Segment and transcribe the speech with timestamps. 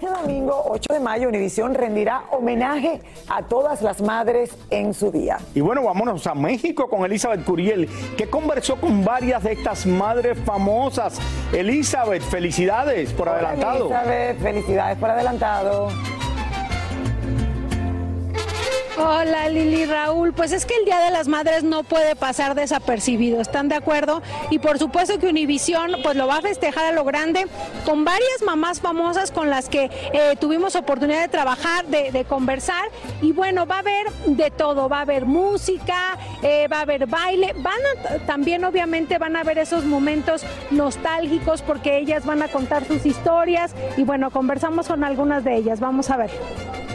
[0.00, 5.38] Este domingo, 8 de mayo, Univisión rendirá homenaje a todas las madres en su día.
[5.56, 10.38] Y bueno, vámonos a México con Elizabeth Curiel, que conversó con varias de estas madres
[10.44, 11.18] famosas.
[11.52, 13.86] Elizabeth, felicidades por adelantado.
[13.86, 15.88] Elizabeth, felicidades por adelantado.
[19.00, 23.40] Hola Lili Raúl, pues es que el Día de las Madres no puede pasar desapercibido,
[23.40, 24.22] ¿están de acuerdo?
[24.50, 27.46] Y por supuesto que Univisión pues lo va a festejar a lo grande
[27.84, 32.88] con varias mamás famosas con las que eh, tuvimos oportunidad de trabajar, de, conversar.
[33.22, 37.06] Y bueno, va a haber de todo, va a haber música, eh, va a haber
[37.06, 42.48] baile, van a, también obviamente van a haber esos momentos nostálgicos porque ellas van a
[42.48, 43.76] contar sus historias.
[43.96, 46.87] Y bueno, conversamos con algunas de ellas, vamos a ver.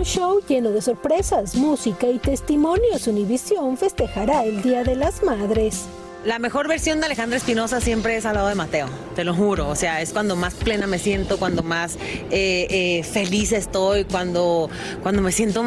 [0.00, 5.88] Un show lleno de sorpresas, música y testimonios, Univisión festejará el Día de las Madres.
[6.24, 9.68] La mejor versión de Alejandra Espinosa siempre es al lado de Mateo, te lo juro.
[9.68, 11.96] O sea, es cuando más plena me siento, cuando más
[12.30, 14.68] eh, eh, feliz estoy, cuando,
[15.02, 15.64] cuando me siento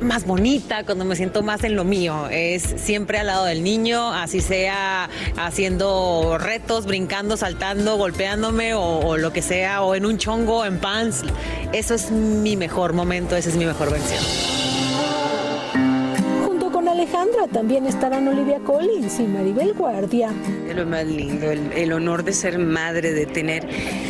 [0.00, 2.26] más bonita, cuando me siento más en lo mío.
[2.32, 9.16] Es siempre al lado del niño, así sea haciendo retos, brincando, saltando, golpeándome o, o
[9.16, 11.22] lo que sea, o en un chongo, en pants.
[11.72, 14.65] Eso es mi mejor momento, esa es mi mejor versión.
[16.96, 20.30] Alejandra también estarán Olivia Collins y Maribel Guardia.
[20.66, 23.68] Es lo más lindo, el, el honor de ser madre, de tener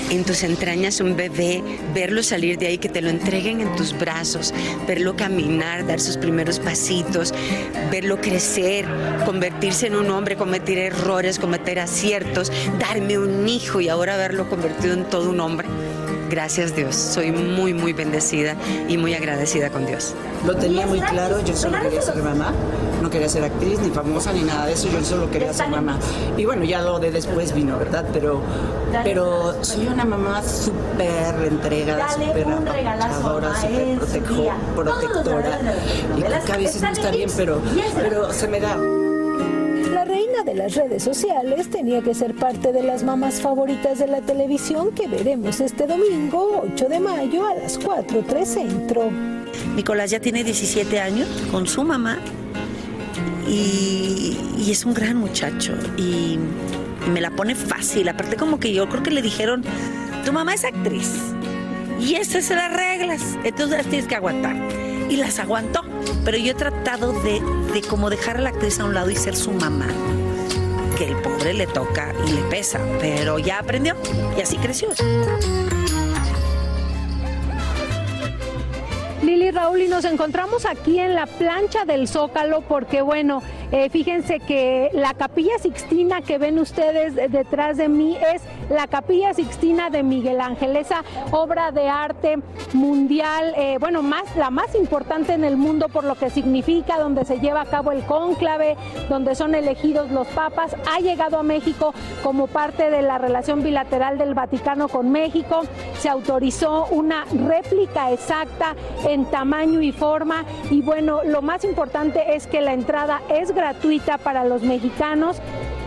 [0.09, 3.93] en tus entrañas un bebé, verlo salir de ahí, que te lo entreguen en tus
[3.99, 4.55] brazos,
[4.87, 7.35] verlo caminar, dar sus primeros pasitos,
[7.91, 8.87] verlo crecer,
[9.25, 14.95] convertirse en un hombre, cometer errores, cometer aciertos, darme un hijo y ahora verlo convertido
[14.95, 15.67] en todo un hombre.
[16.29, 18.57] Gracias Dios, soy muy, muy bendecida
[18.89, 20.15] y muy agradecida con Dios.
[20.45, 22.53] Lo tenía muy claro, yo solo quería ser mamá,
[23.01, 25.99] no quería ser actriz, ni famosa, ni nada de eso, yo solo quería ser mamá.
[26.37, 28.05] Y bueno, ya lo de después vino, ¿verdad?
[28.13, 28.41] Pero,
[29.05, 33.99] pero soy una mamá súper entregada, súper apapachadora, súper
[34.75, 35.61] protectora.
[36.17, 37.61] Y creo que a veces no está bien, pero,
[37.97, 38.77] pero se me da.
[40.07, 44.21] Reina de las redes sociales tenía que ser parte de las mamás favoritas de la
[44.21, 49.11] televisión que veremos este domingo 8 de mayo a las 4.3 centro.
[49.75, 52.19] Nicolás ya tiene 17 años con su mamá
[53.49, 56.39] y, y es un gran muchacho y
[57.13, 58.09] me la pone fácil.
[58.09, 59.65] Aparte como que yo creo que le dijeron,
[60.25, 61.11] tu mamá es actriz
[62.01, 64.57] y esas son las reglas, entonces las tienes que aguantar.
[65.09, 65.83] Y las aguantó,
[66.25, 67.41] pero yo he tratado de,
[67.73, 69.87] de como dejar a la actriz a un lado y ser su mamá.
[70.97, 73.97] Que el pobre le toca y le pesa, pero ya aprendió
[74.37, 74.89] y así creció.
[79.23, 83.43] Lili Raúl y nos encontramos aquí en la plancha del Zócalo porque bueno,
[83.73, 88.87] eh, fíjense que la capilla Sixtina que ven ustedes de- detrás de mí es la
[88.89, 92.39] Capilla Sixtina de Miguel Ángel, esa obra de arte
[92.73, 97.25] mundial, eh, bueno, más, la más importante en el mundo por lo que significa, donde
[97.25, 98.77] se lleva a cabo el cónclave,
[99.09, 104.19] donde son elegidos los papas, ha llegado a México como parte de la relación bilateral
[104.19, 105.63] del Vaticano con México.
[106.01, 108.75] Se autorizó una réplica exacta
[109.09, 114.19] en tamaño y forma y bueno, lo más importante es que la entrada es gratuita
[114.19, 115.39] para los mexicanos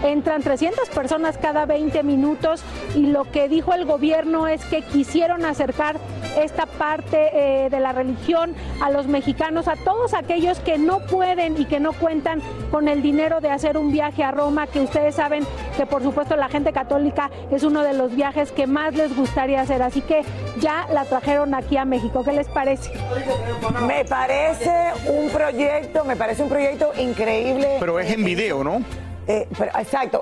[0.03, 2.63] entran 300 personas cada 20 minutos
[2.95, 5.97] y lo que dijo el gobierno es que quisieron acercar
[6.37, 11.59] esta parte eh, de la religión a los mexicanos, a todos aquellos que no pueden
[11.59, 12.41] y que no cuentan
[12.71, 16.35] con el dinero de hacer un viaje a Roma, que ustedes saben que por supuesto
[16.35, 20.23] la gente católica es uno de los viajes que más les gustaría hacer, así que
[20.59, 22.23] ya la trajeron aquí a México.
[22.23, 22.91] ¿Qué les parece?
[23.87, 24.71] Me parece
[25.07, 27.77] un proyecto, me parece un proyecto increíble.
[27.79, 28.83] Pero es en video, ¿no?
[29.29, 30.21] Eh, pero, exacto.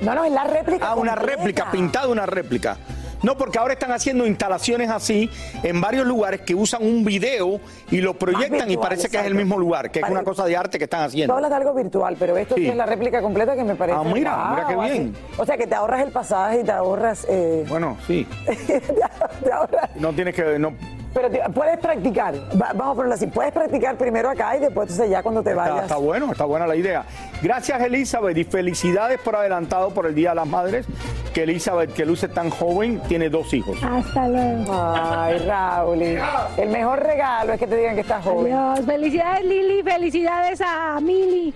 [0.00, 0.88] No, no, es la réplica.
[0.90, 2.76] Ah, una réplica, pintada una réplica.
[3.22, 5.30] No, porque ahora están haciendo instalaciones así
[5.62, 7.58] en varios lugares que usan un video
[7.90, 10.54] y lo proyectan y parece que es el mismo lugar, que es una cosa de
[10.56, 11.34] arte que están Tú haciendo.
[11.34, 13.96] hablas de algo virtual, pero esto sí, es la réplica completa que me parece.
[13.98, 15.16] Ah, mira, mira qué bien.
[15.16, 15.40] así.
[15.40, 17.26] O sea, que te ahorras el pasaje y te ahorras.
[17.30, 18.26] eh, Bueno, sí.
[18.66, 20.58] te ahorras- No tienes que.
[20.58, 20.74] No,
[21.14, 22.34] Pero te- puedes practicar.
[22.60, 23.26] Va- vamos a ponerlo así.
[23.28, 25.82] Puedes practicar primero acá y después, entonces, ya cuando te está, vayas.
[25.84, 27.04] está bueno, está buena la idea.
[27.40, 30.86] Gracias, Elizabeth, y felicidades por adelantado por el Día de las Madres.
[31.32, 33.76] Que Elizabeth, que luce tan joven, tiene dos hijos.
[33.82, 34.72] Hasta luego.
[34.94, 36.02] Ay, Raúl.
[36.02, 38.52] El mejor regalo es que te digan que estás joven.
[38.52, 38.84] Adiós.
[38.86, 41.54] Felicidades Lili, felicidades a Mili.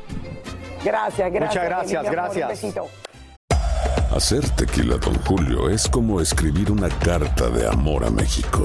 [0.84, 1.48] Gracias, gracias.
[1.54, 2.48] Muchas gracias, mi amor, un gracias.
[2.48, 2.86] besito.
[4.14, 8.64] Hacer tequila, Don Julio, es como escribir una carta de amor a México.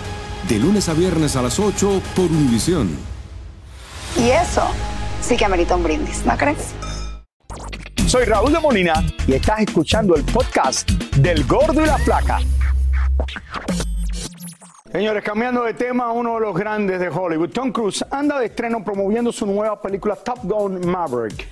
[0.47, 2.97] De lunes a viernes a las 8 por Univisión.
[4.17, 4.63] Y eso
[5.21, 6.73] sí que amerita un brindis, ¿no crees?
[8.07, 8.93] Soy Raúl de Molina
[9.25, 12.39] y estás escuchando el podcast del Gordo y la Flaca.
[14.91, 18.83] Señores, cambiando de tema, uno de los grandes de Hollywood, Tom Cruise, anda de estreno
[18.83, 21.47] promoviendo su nueva película Top Gun Maverick.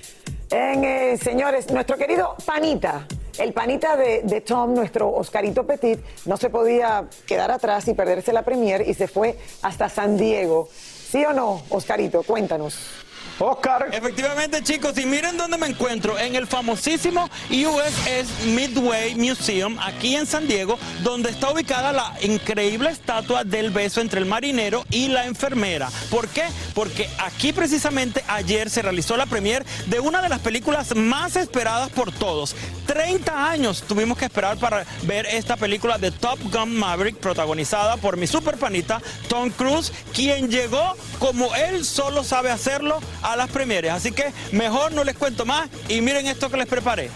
[0.50, 3.06] En, eh, señores, nuestro querido Panita,
[3.40, 8.42] el Panita de, Tom, nuestro Oscarito Petit, no se podía quedar atrás y perderse la
[8.42, 10.68] premier y se fue hasta San Diego.
[10.70, 12.22] ¿Sí o no, Oscarito?
[12.22, 12.76] Cuéntanos.
[13.40, 13.88] Oscar.
[13.92, 20.26] Efectivamente, chicos, y miren dónde me encuentro, en el famosísimo USS Midway Museum, aquí en
[20.26, 25.24] San Diego, donde está ubicada la increíble estatua del beso entre el marinero y la
[25.24, 25.88] enfermera.
[26.10, 26.44] ¿Por qué?
[26.74, 31.88] Porque aquí precisamente ayer se realizó la premier de una de las películas más esperadas
[31.90, 32.54] por todos.
[32.86, 38.16] 30 años tuvimos que esperar para ver esta película de Top Gun Maverick, protagonizada por
[38.16, 43.00] mi super panita Tom Cruise, quien llegó como él solo sabe hacerlo
[43.36, 43.92] las premieres.
[43.92, 47.10] Así que mejor no les cuento más y miren esto que les preparé.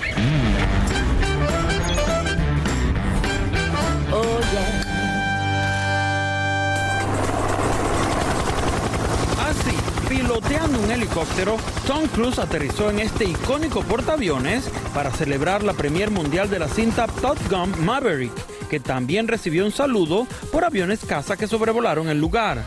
[9.41, 9.77] Así,
[10.09, 11.57] piloteando un helicóptero,
[11.87, 17.07] Tom Cruise aterrizó en este icónico portaaviones para celebrar la premier mundial de la cinta
[17.07, 18.33] Top Gun Maverick,
[18.69, 22.65] que también recibió un saludo por aviones caza que sobrevolaron el lugar.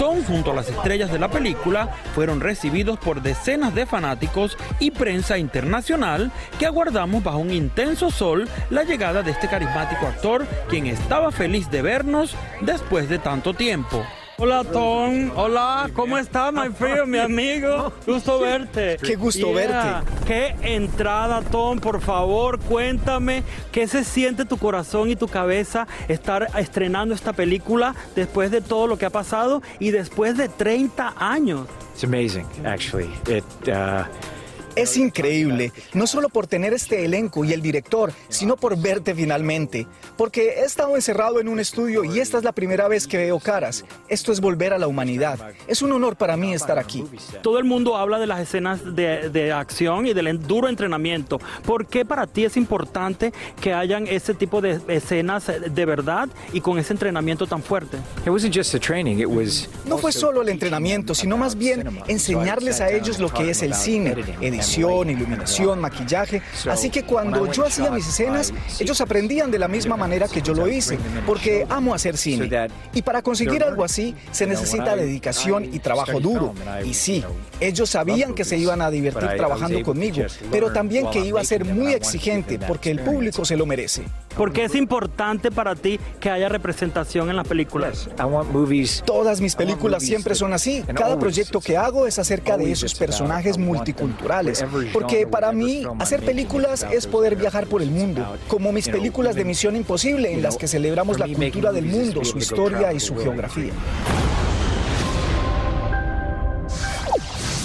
[0.00, 4.92] Tom junto a las estrellas de la película fueron recibidos por decenas de fanáticos y
[4.92, 10.86] prensa internacional que aguardamos bajo un intenso sol la llegada de este carismático actor quien
[10.86, 14.02] estaba feliz de vernos después de tanto tiempo.
[14.42, 17.92] Hola Tom, hola, ¿cómo estás, my friend, mi amigo?
[18.06, 18.96] Gusto verte.
[19.02, 20.10] Qué gusto verte.
[20.26, 26.48] Qué entrada, Tom, por favor, cuéntame qué se siente tu corazón y tu cabeza estar
[26.56, 31.66] estrenando esta película después de todo lo que ha pasado y después de 30 años.
[31.92, 33.10] It's amazing, actually.
[33.28, 34.04] It, uh...
[34.80, 39.86] Es increíble, no solo por tener este elenco y el director, sino por verte finalmente.
[40.16, 43.38] Porque he estado encerrado en un estudio y esta es la primera vez que veo
[43.38, 43.84] caras.
[44.08, 45.38] Esto es volver a la humanidad.
[45.68, 47.04] Es un honor para mí estar aquí.
[47.42, 51.38] Todo el mundo habla de las escenas de, acción y del duro entrenamiento.
[51.66, 56.62] ¿Por qué para ti es importante que hayan ese tipo de escenas de verdad y
[56.62, 57.98] con ese entrenamiento tan fuerte?
[59.84, 63.74] No fue solo el entrenamiento, sino más bien enseñarles a ellos lo que es el
[63.74, 64.16] cine,
[64.78, 66.42] iluminación, maquillaje.
[66.68, 70.54] Así que cuando yo hacía mis escenas, ellos aprendían de la misma manera que yo
[70.54, 72.68] lo hice, porque amo hacer cine.
[72.92, 76.54] Y para conseguir algo así, se necesita dedicación y trabajo duro.
[76.84, 77.24] Y sí,
[77.60, 81.64] ellos sabían que se iban a divertir trabajando conmigo, pero también que iba a ser
[81.64, 84.02] muy exigente, porque el público se lo merece.
[84.36, 88.08] ¿Por qué es importante para ti que haya representación en las películas?
[89.04, 90.84] Todas mis películas siempre son así.
[90.94, 94.49] Cada proyecto que hago es acerca de esos personajes multiculturales.
[94.92, 99.44] Porque para mí, hacer películas es poder viajar por el mundo, como mis películas de
[99.44, 103.72] Misión Imposible, en las que celebramos la cultura del mundo, su historia y su geografía.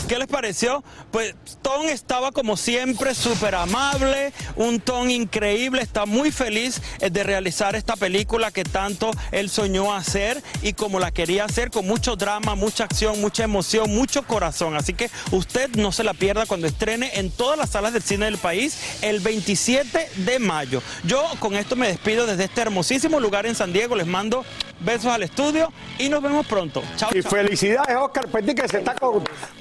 [0.08, 0.84] ¿Qué les pareció?
[1.10, 1.34] Pues
[1.64, 7.76] Tom estaba como siempre súper amable, un Tom increíble, está muy feliz eh, de realizar
[7.76, 12.54] esta película que tanto él soñó hacer y como la quería hacer con mucho drama,
[12.54, 14.76] mucha acción, mucha emoción, mucho corazón.
[14.76, 18.26] Así que usted no se la pierda cuando estrene en todas las salas del cine
[18.26, 20.84] del país el 27 de mayo.
[21.04, 23.96] Yo con esto me despido desde este hermosísimo lugar en San Diego.
[23.96, 24.46] Les mando
[24.80, 26.82] besos al estudio y nos vemos pronto.
[26.96, 27.10] Chao.
[27.14, 28.96] Y felicidades, Oscar Petit, que se está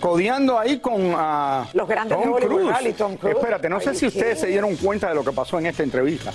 [0.01, 2.97] codiando ahí con uh, los grandes Tom Cruise.
[2.97, 3.37] Tom Cruise.
[3.37, 6.33] Espérate, no sé si ustedes se dieron cuenta de lo que pasó en esta entrevista.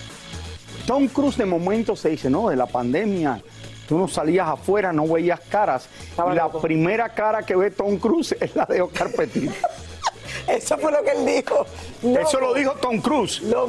[0.85, 3.41] Tom Cruise de momento se dice, no, de la pandemia.
[3.87, 5.89] Tú no salías afuera, no veías caras.
[6.15, 9.51] y la primera cara que ve Tom Cruise es la de Oscar Petit.
[10.47, 11.65] Eso fue lo que él dijo.
[12.19, 13.41] Eso lo dijo Tom Cruise.
[13.43, 13.67] no,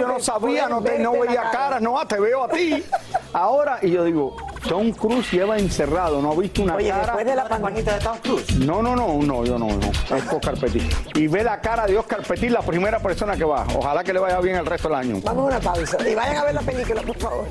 [0.00, 2.82] yo no sabía, no, te, no veía caras, no, te veo a ti.
[3.32, 4.36] Ahora, y yo digo,
[4.68, 7.02] Tom Cruise lleva encerrado, no ha visto una Oye, cara.
[7.02, 8.56] después de la pandemia de Tom Cruise.
[8.56, 10.16] No, no, no, no, yo no, no.
[10.16, 11.16] Es Oscar Petit.
[11.16, 13.66] Y ve la cara de Oscar Petit, la primera persona que va.
[13.76, 15.20] Ojalá que le vaya bien el resto del año.
[15.22, 15.96] Vamos a una pausa.
[16.08, 17.44] Y vayan a ver la película, por favor.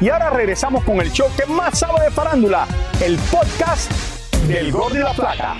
[0.00, 2.66] Y ahora regresamos con el show que más sabe de farándula,
[3.04, 3.90] el podcast
[4.46, 5.56] del Gol de la Plata.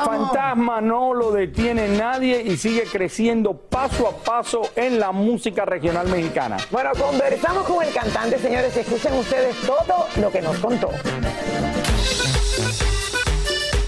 [0.00, 5.64] El fantasma no lo detiene nadie y sigue creciendo paso a paso en la música
[5.64, 6.56] regional mexicana.
[6.70, 10.88] Bueno, conversamos con el cantante, señores, escuchen ustedes todo lo que nos contó.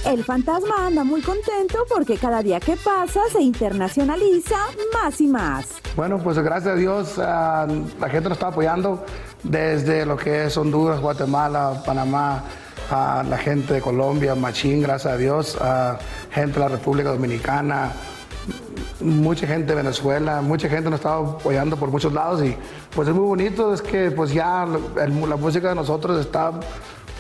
[0.05, 4.57] El fantasma anda muy contento porque cada día que pasa se internacionaliza
[4.93, 5.69] más y más.
[5.97, 9.05] Bueno, pues gracias a Dios la gente nos está apoyando
[9.43, 12.45] desde lo que es Honduras, Guatemala, Panamá,
[12.93, 15.99] a la gente de Colombia, Machín, gracias a Dios, a
[16.31, 17.91] gente de la República Dominicana,
[19.01, 22.55] mucha gente de Venezuela, mucha gente nos está apoyando por muchos lados y
[22.95, 26.53] pues es muy bonito, es que pues ya la música de nosotros está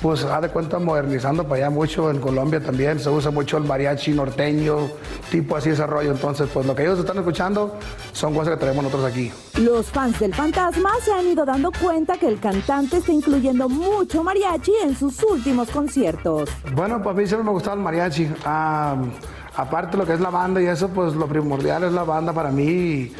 [0.02, 3.64] pues ha de cuenta modernizando para allá mucho, en Colombia también se usa mucho el
[3.64, 4.88] mariachi norteño,
[5.30, 7.78] tipo así ese rollo, entonces pues lo que ellos están escuchando
[8.12, 9.30] son cosas que tenemos nosotros aquí.
[9.58, 14.24] Los fans del Fantasma se han ido dando cuenta que el cantante está incluyendo mucho
[14.24, 16.50] mariachi en sus últimos conciertos.
[16.74, 20.60] Bueno, pues a mí siempre me gustaba el mariachi, aparte lo que es la banda
[20.60, 23.12] y eso, pues lo primordial es la banda para mí,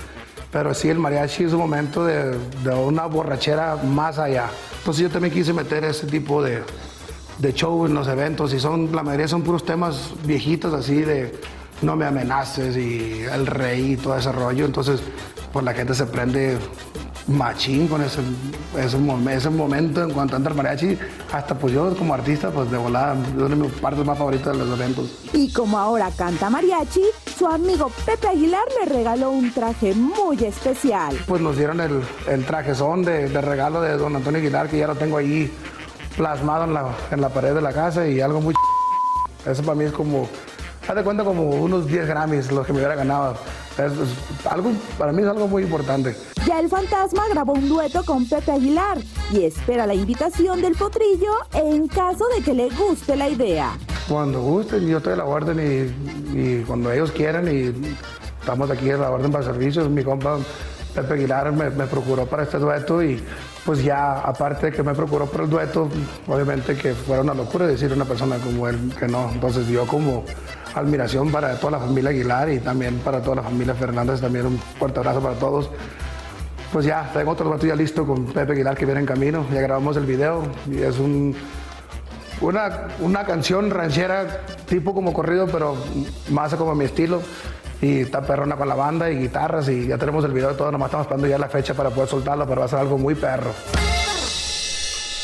[0.51, 4.49] pero sí el mariachi es un momento de, de una borrachera más allá.
[4.83, 6.65] Entonces yo también quise meter ese tipo de,
[7.39, 11.41] de show en los eventos y son, la mayoría son puros temas viejitos así de
[11.83, 14.65] no me amenaces y el rey y todo ese rollo.
[14.65, 15.01] Entonces,
[15.53, 16.59] pues la gente se prende
[17.29, 18.21] machín con ese,
[18.77, 18.99] ese,
[19.31, 20.99] ese momento en cuanto entra el mariachi.
[21.33, 24.57] Hasta pues yo como artista, pues de volada, es una de mis partes más favoritas
[24.57, 25.11] de los eventos.
[25.33, 27.03] Y como ahora canta mariachi,
[27.39, 31.17] su amigo Pepe Aguilar le regaló un traje muy especial.
[31.27, 34.87] Pues nos dieron el, el trajezón de, de regalo de don Antonio Aguilar, que ya
[34.87, 35.53] lo tengo ahí
[36.17, 38.55] plasmado en la, en la pared de la casa y algo muy...
[39.47, 40.29] Eso para mí es como
[40.89, 43.37] haz de cuenta como unos 10 Grammys los que me hubiera ganado.
[44.51, 46.17] algo, para mí es algo muy importante.
[46.47, 48.99] Ya el fantasma grabó un dueto con Pepe Aguilar
[49.33, 53.73] y espera la invitación del potrillo en caso de que le guste la idea.
[54.09, 55.95] Cuando gusten, yo estoy a la orden
[56.35, 57.73] y, cuando ellos quieran y
[58.41, 60.39] estamos aquí a la orden para servicios, mi compa
[60.95, 63.23] Pepe Aguilar me, me procuró para este dueto y
[63.65, 65.89] pues ya aparte de que me procuró para el dueto,
[66.27, 69.31] obviamente que fuera una locura decir a una persona como él que no.
[69.33, 70.25] Entonces yo como
[70.75, 74.59] admiración para toda la familia Aguilar y también para toda la familia Fernández, también un
[74.59, 75.71] fuerte abrazo para todos.
[76.73, 79.61] Pues ya, tengo otro dueto ya listo con Pepe Aguilar que viene en camino, ya
[79.61, 81.35] grabamos el video y es un,
[82.41, 85.77] una, una canción ranchera tipo como corrido, pero
[86.31, 87.21] más como mi estilo
[87.83, 90.71] y está perrona con la banda y guitarras y ya tenemos el video de todo,
[90.71, 93.15] nomás estamos esperando ya la fecha para poder soltarlo, pero va a ser algo muy
[93.15, 93.51] perro.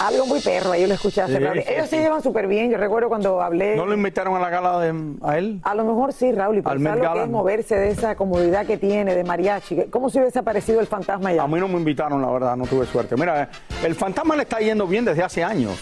[0.00, 1.36] Algo muy perro, ahí lo escuchaste.
[1.36, 1.58] Sí, Raúl.
[1.62, 2.02] sí, Ellos se sí.
[2.02, 2.70] llevan súper bien.
[2.70, 3.76] Yo recuerdo cuando hablé.
[3.76, 5.60] ¿No lo invitaron a la gala de, a él?
[5.64, 8.76] A lo mejor sí, Raúl, y pensar lo que es moverse de esa comodidad que
[8.78, 9.84] tiene de mariachi.
[9.90, 11.42] ¿Cómo se hubiese aparecido el fantasma allá?
[11.42, 13.16] A mí no me invitaron, la verdad, no tuve suerte.
[13.16, 13.48] Mira, eh,
[13.84, 15.80] el fantasma le está yendo bien desde hace años.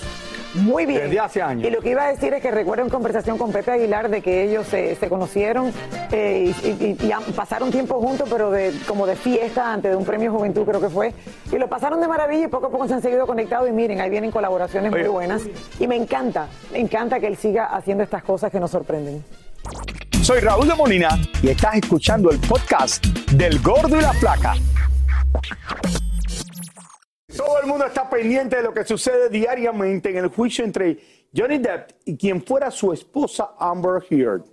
[0.57, 1.03] Muy bien.
[1.03, 1.67] Desde hace años.
[1.67, 4.23] Y lo que iba a decir es que recuerdo en conversación con Pepe Aguilar de
[4.23, 5.73] que ellos se, se conocieron
[6.13, 10.05] eh, y, y- y pasaron tiempo juntos, pero de, como de fiesta antes de un
[10.05, 11.13] premio Juventud creo que fue.
[11.53, 14.01] Y lo pasaron de maravilla y poco a poco se han seguido conectados y miren,
[14.01, 15.43] ahí vienen colaboraciones muy buenas.
[15.79, 19.25] Y me encanta, me encanta que él siga haciendo estas cosas que nos sorprenden.
[20.23, 21.09] Soy Raúl de Molina
[21.43, 24.55] y estás escuchando el podcast del Gordo y la Flaca.
[27.37, 30.99] Todo el mundo está pendiente de lo que sucede diariamente en el juicio entre
[31.35, 34.45] Johnny Depp y quien fuera su esposa Amber Heard.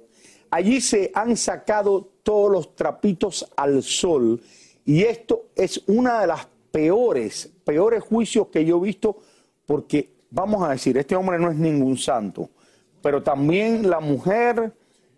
[0.49, 4.41] Allí se han sacado todos los trapitos al sol
[4.85, 9.17] y esto es una de las peores, peores juicios que yo he visto
[9.65, 12.49] porque, vamos a decir, este hombre no es ningún santo,
[13.01, 14.73] pero también la mujer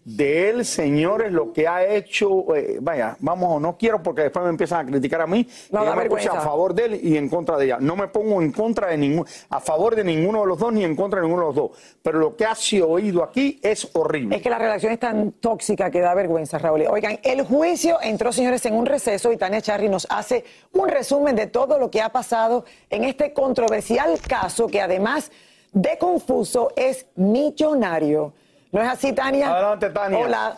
[0.05, 4.51] de él, señores, lo que ha hecho, eh, vaya, vamos, no quiero porque después me
[4.51, 7.17] empiezan a criticar a mí, No, y yo me puse a favor de él y
[7.17, 7.77] en contra de ella.
[7.79, 10.83] No me pongo en contra de ningún, a favor de ninguno de los dos ni
[10.83, 11.71] en contra de ninguno de los dos,
[12.03, 14.35] pero lo que ha sido oído aquí es horrible.
[14.35, 16.85] Es que la relación es tan tóxica que da vergüenza, Raúl.
[16.87, 21.35] Oigan, el juicio entró, señores, en un receso y Tania Charry nos hace un resumen
[21.35, 25.31] de todo lo que ha pasado en este controversial caso que además
[25.71, 28.33] de confuso es millonario.
[28.75, 29.53] ¿No es así, Tania?
[29.53, 30.19] Adelante, Tania.
[30.19, 30.57] Hola.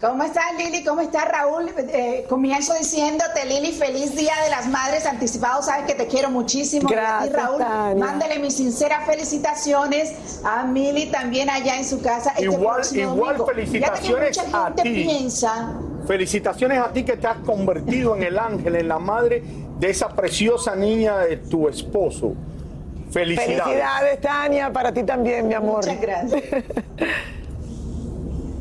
[0.00, 0.82] ¿Cómo estás, Lili?
[0.82, 1.68] ¿Cómo estás, Raúl?
[1.76, 5.60] Eh, comienzo diciéndote, Lili, feliz Día de las Madres anticipado.
[5.62, 6.88] Sabes que te quiero muchísimo.
[6.90, 8.04] Y a ti, Gracias, Raúl, Tania.
[8.06, 12.30] mándale mis sinceras felicitaciones a Mili también allá en su casa.
[12.30, 13.46] este Igual- igual domingo.
[13.48, 15.04] felicitaciones ya que mucha a gente ti.
[15.04, 15.74] piensa
[16.06, 19.42] Felicitaciones a ti que te has convertido en el ángel, en la madre
[19.78, 22.32] de esa preciosa niña de tu esposo.
[23.10, 23.62] Felicidades.
[23.62, 25.84] Felicidades, Tania, para ti también, mi amor.
[25.86, 26.42] Muchas gracias.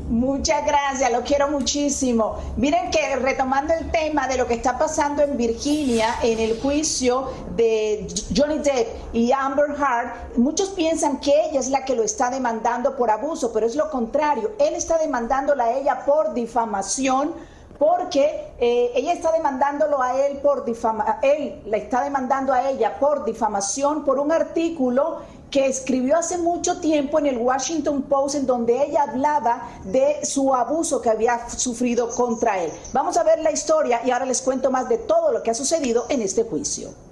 [0.09, 2.37] Muchas gracias, lo quiero muchísimo.
[2.55, 7.29] Miren que retomando el tema de lo que está pasando en Virginia en el juicio
[7.57, 12.29] de Johnny Depp y Amber Heard, muchos piensan que ella es la que lo está
[12.29, 14.53] demandando por abuso, pero es lo contrario.
[14.59, 17.33] Él está demandándola a ella por difamación
[17.77, 22.99] porque eh, ella está demandándolo a él por difama él la está demandando a ella
[22.99, 25.19] por difamación por un artículo
[25.51, 30.53] que escribió hace mucho tiempo en el Washington Post en donde ella hablaba de su
[30.53, 32.71] abuso que había sufrido contra él.
[32.91, 35.53] Vamos a ver la historia y ahora les cuento más de todo lo que ha
[35.53, 37.06] sucedido en este juicio.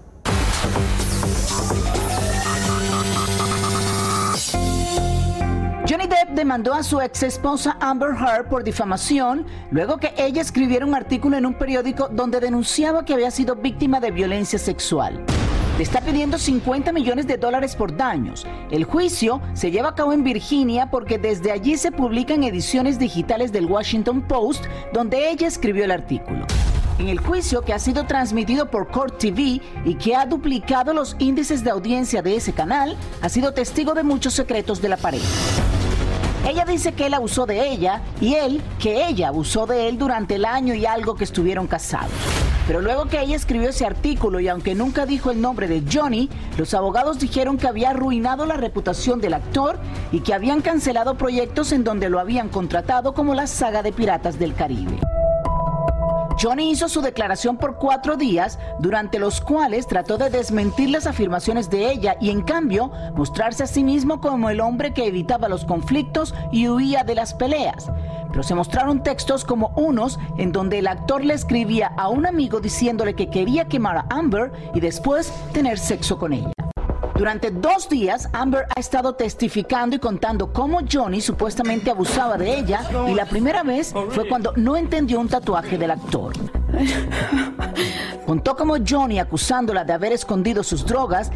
[6.36, 11.38] Demandó a su ex esposa Amber Heard por difamación luego que ella escribiera un artículo
[11.38, 15.24] en un periódico donde denunciaba que había sido víctima de violencia sexual.
[15.78, 18.46] Le está pidiendo 50 millones de dólares por daños.
[18.72, 23.52] El juicio se lleva a cabo en Virginia porque desde allí se publican ediciones digitales
[23.52, 26.46] del Washington Post donde ella escribió el artículo.
[26.98, 31.16] En el juicio que ha sido transmitido por Court TV y que ha duplicado los
[31.20, 35.26] índices de audiencia de ese canal, ha sido testigo de muchos secretos de la pareja.
[36.46, 40.36] Ella dice que él abusó de ella y él que ella abusó de él durante
[40.36, 42.12] el año y algo que estuvieron casados.
[42.68, 46.30] Pero luego que ella escribió ese artículo y aunque nunca dijo el nombre de Johnny,
[46.58, 49.80] los abogados dijeron que había arruinado la reputación del actor
[50.12, 54.38] y que habían cancelado proyectos en donde lo habían contratado como la saga de Piratas
[54.38, 55.00] del Caribe.
[56.38, 61.70] Johnny hizo su declaración por cuatro días, durante los cuales trató de desmentir las afirmaciones
[61.70, 65.64] de ella y en cambio mostrarse a sí mismo como el hombre que evitaba los
[65.64, 67.90] conflictos y huía de las peleas.
[68.30, 72.60] Pero se mostraron textos como unos en donde el actor le escribía a un amigo
[72.60, 76.52] diciéndole que quería quemar a Amber y después tener sexo con ella.
[77.16, 82.82] Durante dos días, Amber ha estado testificando y contando cómo Johnny supuestamente abusaba de ella
[83.08, 86.34] y la primera vez fue cuando no entendió un tatuaje del actor.
[88.26, 91.32] Contó como Johnny, acusándola de haber escondido sus drogas,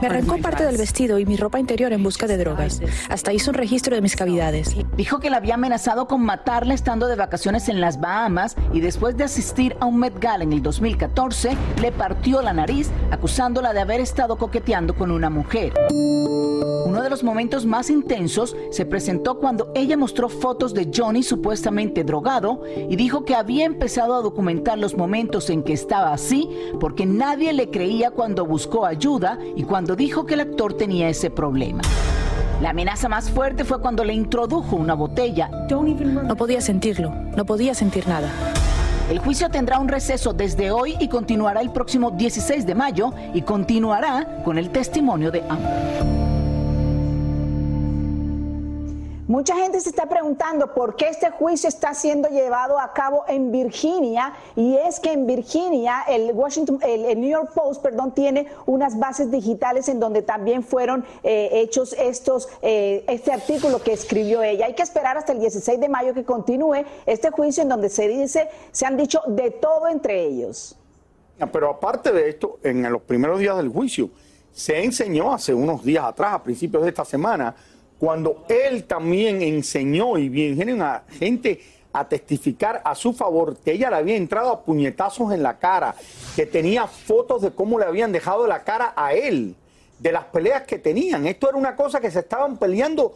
[0.00, 2.80] Me arrancó parte del vestido y mi ropa interior en busca de drogas.
[3.08, 4.76] Hasta hizo un registro de mis cavidades.
[4.96, 9.16] dijo que la había amenazado con matarla estando de vacaciones en las Bahamas y después
[9.16, 13.80] de asistir a un Met Gala en el 2014, le partió la nariz acusándola de
[13.80, 15.72] haber estado coqueteando con una mujer.
[15.90, 22.04] Uno de los momentos más intensos se presentó cuando ella mostró fotos de Johnny supuestamente
[22.04, 24.37] drogado y dijo que había empezado a documentar
[24.76, 26.48] los momentos en que estaba así
[26.78, 31.30] porque nadie le creía cuando buscó ayuda y cuando dijo que el actor tenía ese
[31.30, 31.82] problema.
[32.60, 35.50] La amenaza más fuerte fue cuando le introdujo una botella.
[35.70, 38.28] No podía sentirlo, no podía sentir nada.
[39.10, 43.42] El juicio tendrá un receso desde hoy y continuará el próximo 16 de mayo y
[43.42, 46.27] continuará con el testimonio de Amber.
[49.28, 53.52] Mucha gente se está preguntando por qué este juicio está siendo llevado a cabo en
[53.52, 58.98] Virginia y es que en Virginia el Washington, el, New York Post, perdón, tiene unas
[58.98, 64.64] bases digitales en donde también fueron eh, hechos estos, eh, este artículo que escribió ella.
[64.64, 68.08] Hay que esperar hasta el 16 de mayo que continúe este juicio en donde se
[68.08, 70.74] dice, se han dicho de todo entre ellos.
[71.52, 74.08] Pero aparte de esto, en los primeros días del juicio
[74.52, 77.54] se enseñó hace unos días atrás, a principios de esta semana
[77.98, 81.60] cuando él también enseñó y vinieron a gente
[81.92, 85.94] a testificar a su favor que ella le había entrado a puñetazos en la cara,
[86.36, 89.56] que tenía fotos de cómo le habían dejado la cara a él,
[89.98, 91.26] de las peleas que tenían.
[91.26, 93.14] Esto era una cosa que se estaban peleando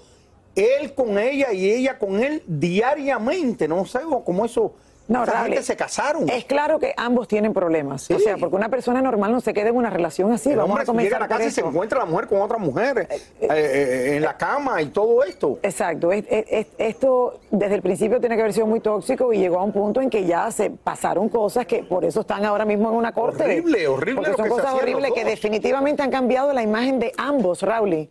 [0.57, 3.69] él con ella y ella con él diariamente.
[3.69, 4.75] No sé cómo eso
[5.09, 5.25] no,
[5.63, 6.29] se casaron.
[6.29, 8.11] Es claro que ambos tienen problemas.
[8.11, 10.51] O sea, porque una persona normal no se queda en una relación así.
[10.51, 12.59] El Vamos a comenzar llega a la casa y se encuentra la mujer con otra
[12.59, 15.59] mujer eh, eh, eh, en la cama y todo esto.
[15.63, 16.11] Exacto.
[16.13, 20.01] esto desde el principio tiene que haber sido muy tóxico y llegó a un punto
[20.01, 23.45] en que ya se pasaron cosas que por eso están ahora mismo en una corte.
[23.45, 24.23] Horrible, horrible.
[24.23, 28.09] Porque son cosas horribles que definitivamente han cambiado la imagen de ambos, Rauli.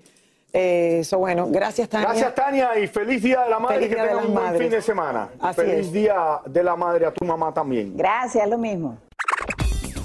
[0.54, 2.08] Eso, bueno, gracias Tania.
[2.08, 5.30] Gracias Tania y feliz Día de la Madre, que tengas un buen fin de semana.
[5.56, 7.96] feliz Día de la Madre a tu mamá también.
[7.96, 8.98] Gracias, lo mismo.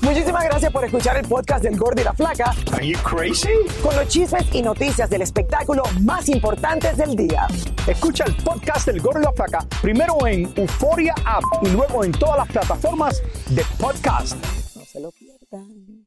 [0.02, 2.54] Muchísimas gracias por escuchar el podcast del Gordo y la Flaca.
[2.72, 3.48] Are you crazy?
[3.82, 7.48] Con los chismes y noticias del espectáculo más importantes del día.
[7.88, 12.12] Escucha el podcast del Gordo y la Flaca primero en Euforia App y luego en
[12.12, 14.36] todas las plataformas de podcast.
[14.76, 16.06] No se lo pierdan.